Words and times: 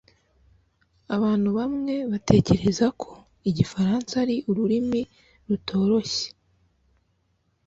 Abantu 1.15 1.49
bamwe 1.57 1.95
batekereza 2.11 2.85
ko 3.01 3.09
igifaransa 3.49 4.13
ari 4.23 4.35
ururimi 4.49 5.01
rutoroshye 5.47 6.27